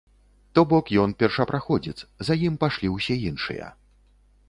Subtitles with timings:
[0.57, 1.95] То бок, ён першапраходзец,
[2.31, 3.73] за ім пайшлі ўсе іншыя.